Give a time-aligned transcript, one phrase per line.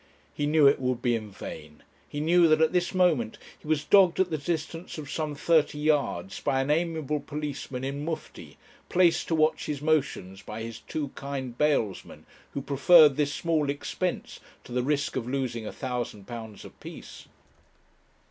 [0.33, 3.83] He knew it would be in vain; he knew that, at this moment, he was
[3.83, 8.57] dogged at the distance of some thirty yards by an amiable policeman in mufti,
[8.89, 12.25] placed to watch his motions by his two kind bailsmen,
[12.55, 17.27] who preferred this small expense to the risk of losing a thousand pounds a piece.